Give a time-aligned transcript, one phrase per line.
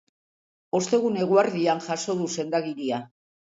[0.79, 3.05] Ostegun eguerdian jaso du senda-agiria.